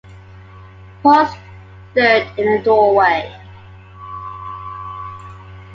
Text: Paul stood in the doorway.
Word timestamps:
Paul 1.03 1.27
stood 1.91 2.39
in 2.39 2.57
the 2.57 2.61
doorway. 2.63 3.31